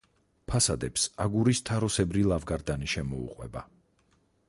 ფასადებს 0.51 1.03
აგურის 1.27 1.63
თაროსებრი 1.71 2.25
ლავგარდანი 2.33 2.93
შემოუყვება. 2.97 3.67